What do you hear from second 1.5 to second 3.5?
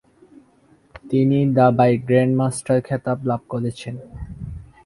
দাবায় grandmaster খেতাব লাভ